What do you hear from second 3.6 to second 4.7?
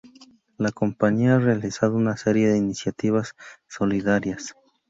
solidarias.